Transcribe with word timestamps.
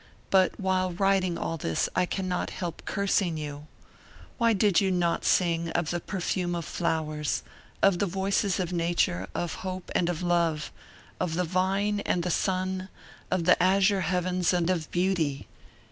But 0.31 0.59
while 0.59 0.93
writing 0.93 1.37
all 1.37 1.57
this 1.57 1.87
I 1.95 2.07
can 2.07 2.27
not 2.27 2.49
help 2.49 2.81
cursing 2.85 3.37
you. 3.37 3.67
Why 4.39 4.51
did 4.51 4.81
you 4.81 4.89
not 4.89 5.23
sing 5.23 5.69
of 5.73 5.91
the 5.91 5.99
perfume 5.99 6.55
of 6.55 6.65
flowers, 6.65 7.43
of 7.83 7.99
the 7.99 8.07
voices 8.07 8.59
of 8.59 8.73
nature, 8.73 9.27
of 9.35 9.53
hope 9.61 9.91
and 9.93 10.09
of 10.09 10.23
love, 10.23 10.71
of 11.19 11.35
the 11.35 11.43
vine 11.43 11.99
and 11.99 12.23
the 12.23 12.31
sun, 12.31 12.89
of 13.29 13.43
the 13.43 13.61
azure 13.61 14.01
heavens 14.01 14.53
and 14.53 14.71
of 14.71 14.89
beauty. 14.89 15.47